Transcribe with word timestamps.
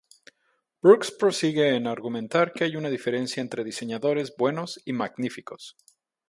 Brooks 0.81 1.11
prosigue 1.11 1.75
en 1.75 1.85
argumentar 1.85 2.53
que 2.53 2.63
hay 2.63 2.75
una 2.75 2.89
diferencia 2.89 3.39
entre 3.39 3.63
diseñadores 3.63 4.33
"buenos" 4.35 4.81
y 4.83 4.93
"magníficos". 4.93 5.75